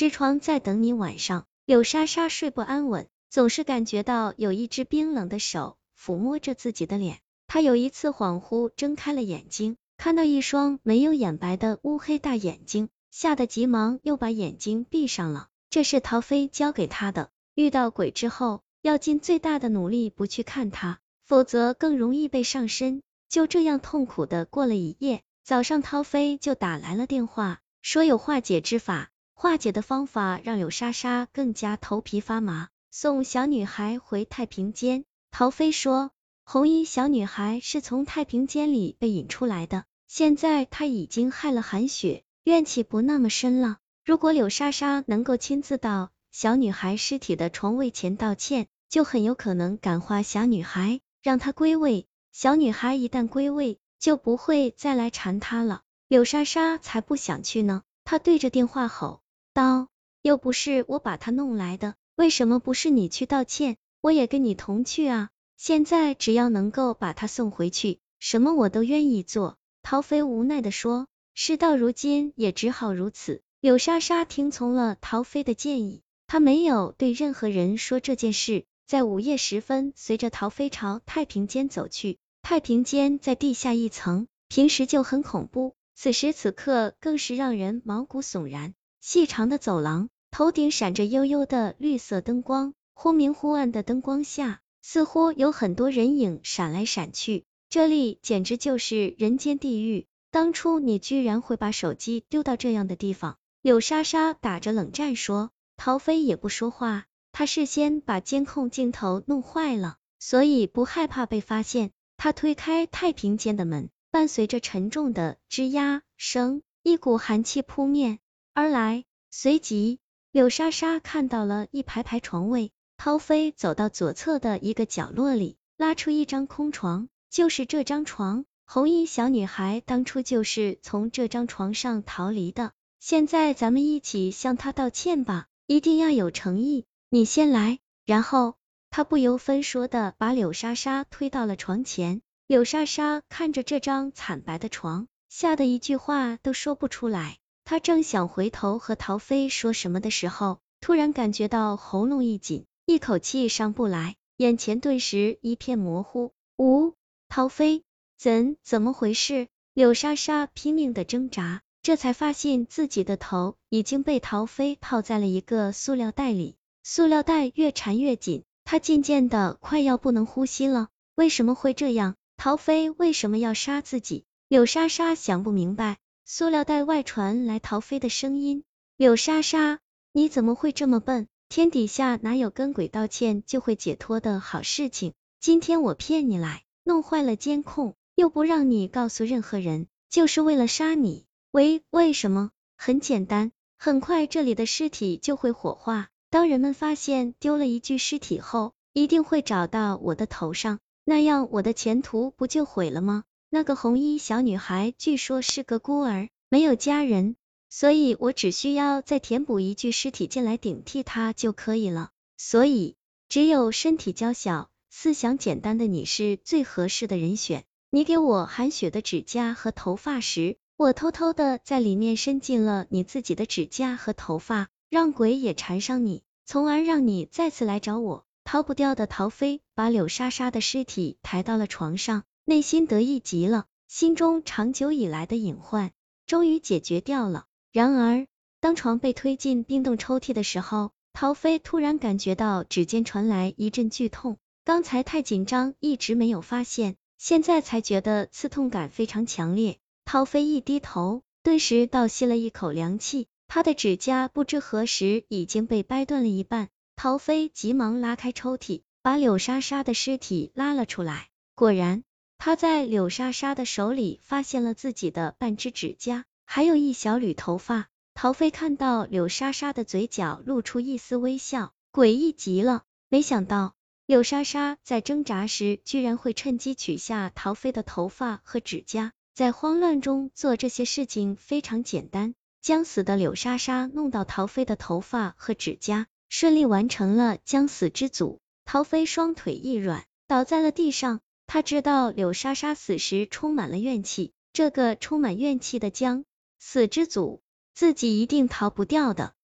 [0.00, 1.44] 支床在等你晚上。
[1.66, 7.18] 柳莎莎睡不安稳，总是感觉到有一只冰冷的手抚摸着自己的脸。
[7.46, 15.48] 她有一次恍惚睁开了眼睛，看到一双没有眼白的乌黑大眼睛，吓得急忙又把眼睛闭上了。
[15.68, 23.02] 这是陶飞教给她的，遇到鬼之后要尽最大的努力不去看它，否则更容易被上身。
[23.28, 29.09] 就这样痛苦的过了一夜，早上陶飞就打来了电话，说有化解之法。
[29.40, 32.68] 化解的方法让柳莎莎更加头皮发麻。
[32.90, 36.10] 送小女孩回太平间，陶飞说，
[36.44, 43.78] 红衣小女孩是从太平间里被引出来的，现在她已经害了韩雪，怨气不那么深了。
[44.04, 52.06] 如果柳莎莎能够亲自到小女孩尸体的床位前道歉，就很有可能感化小女孩，让她归位。
[52.30, 55.80] 小女孩一旦归位，就不会再来缠她了。
[56.08, 59.22] 柳莎莎才不想去呢，她对着电话吼。
[59.60, 59.88] 刀
[60.22, 63.76] 又不是我把他弄来的，为什么不是你去道歉？
[64.00, 65.28] 我也跟你同去啊！
[65.58, 69.58] 现在只要能够把他送回去，什么我都愿意做。
[69.82, 73.42] 陶飞无奈的说，事到如今也只好如此。
[73.60, 78.64] 柳莎莎听从了陶飞的建议，她没有对任何人说这件事。
[78.86, 82.16] 在午夜时分，随着陶飞朝太平间走去。
[82.40, 88.72] 太平间在地下一层，平时就很恐怖，此时此刻更是让人毛骨悚然。
[89.00, 97.44] 细长的走廊，头顶闪着幽幽的绿色灯光，忽明忽暗的灯光下，似乎有很多人影闪来闪去。
[97.70, 100.06] 这里简直就是人间地狱。
[100.30, 103.36] 当初你居然会把手机丢到这样的地方？
[103.62, 105.50] 柳莎莎打着冷战说。
[105.76, 111.90] 陶飞也不说话，他事先把监控镜头弄坏了，所以不害怕被发现。
[112.18, 118.18] 他推开太平间的门，伴随着沉重的吱呀声，一股寒气扑面。
[118.52, 120.00] 而来，随即
[120.32, 138.56] 柳莎莎看到了一排排床位，涛飞走到左侧的一个角落里，拉出一张空床，就是这张床，红衣小女孩当初就是从这张床上逃离的，现在咱们一起向她道歉吧，一定要有诚意，你先来，然后
[138.90, 147.38] 他不由分说的把柳莎莎推到了床前，柳莎莎看着这张惨白的床，吓得一句话都说不出来。
[147.70, 156.32] 他正想回头和陶飞说什么的时候，突然感觉到喉咙一紧，一口气上不来，眼前顿时一片模糊。
[156.56, 156.94] 呜，
[157.28, 157.84] 陶飞，
[158.18, 159.46] 怎怎么回事？
[159.72, 170.88] 柳莎莎拼命的挣扎，这才发现自己的头已经被陶飞套在了一个塑料袋里，塑料袋越缠越紧，她渐渐的快要不能呼吸了。
[171.14, 172.16] 为什么会这样？
[172.36, 174.24] 陶飞为什么要杀自己？
[174.48, 175.98] 柳莎莎想不明白。
[176.32, 178.62] 塑料袋外传来陶飞的声音
[178.96, 179.80] ：“柳莎莎，
[180.12, 181.26] 你怎么会这么笨？
[181.48, 185.12] 天底下哪有跟鬼道歉就会解脱的好事情？
[185.40, 191.26] 今天我骗你来，弄坏了监控，又不让你告诉任何人，就是为了杀你。
[191.50, 192.52] 喂为什么？
[192.76, 196.10] 很简单，很快这里的尸体就会火化。
[196.30, 207.34] 当人们发现丢了一具尸体后，一定会找到我的头上，那样我的前途不就毁了吗？”那个红衣小女孩据说是个孤儿，没有家人，
[207.68, 212.10] 所以我只需要再填补一具尸体进来顶替她就可以了。
[212.36, 212.94] 所以，
[213.28, 217.64] 只有身体娇小、思想简单的你是最合适的人选。
[217.90, 228.24] 你给我韩雪的指甲和头发时，我偷偷的在里面伸进了你自己的指甲和头发，让鬼也缠上你，从而让你再次来找我。
[228.44, 232.22] 逃不掉的陶飞把柳莎莎的尸体抬到了床上。
[232.44, 235.92] 内心得意极了，心中长久以来的隐患
[236.26, 237.46] 终于解决掉了。
[237.72, 238.26] 然而，
[238.60, 244.36] 当床被推进冰冻抽屉的时候，陶飞突然感觉到指尖传来一阵剧痛。
[244.64, 249.78] 刚才太紧张，一直没有发现，现在才觉得刺痛感非常强烈。
[250.04, 253.28] 陶飞一低头，顿时倒吸了一口凉气。
[253.48, 256.68] 他的指甲不知何时已经被掰断了一半。
[256.96, 261.28] 陶飞急忙拉开抽屉，把柳莎莎的尸体拉了出来。
[261.54, 262.04] 果然。
[262.42, 267.88] 他在柳莎莎的手里发现了自己的半只指甲，还有一小缕头发。
[268.14, 272.84] 陶飞看到柳莎莎的嘴角露出一丝微笑，诡异极了。
[273.10, 273.74] 没想到
[274.06, 279.12] 柳莎莎在挣扎时，居然会趁机取下陶飞的头发和指甲。
[279.34, 288.40] 在慌乱中做这些事情非常简单，将死的柳莎莎弄到陶飞的头发和指甲，顺利完成了将死之组。
[288.64, 291.20] 陶飞双腿一软，倒在了地上。
[291.52, 296.24] 他知道柳莎莎死时充满了怨气，这个充满怨气的将
[296.60, 297.42] 死之组，
[297.74, 299.34] 自己一定逃不掉的。